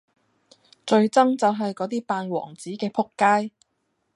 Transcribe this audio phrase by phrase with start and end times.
[0.83, 3.51] 最憎就系果啲扮王子嘅仆街!